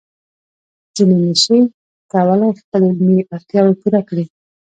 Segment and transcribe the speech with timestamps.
[0.95, 1.59] ځینې نشي
[2.13, 4.25] کولای خپل علمي اړتیاوې پوره کړي.